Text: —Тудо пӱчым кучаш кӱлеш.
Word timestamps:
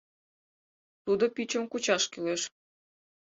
—Тудо 1.05 1.25
пӱчым 1.35 1.63
кучаш 1.71 2.03
кӱлеш. 2.11 2.41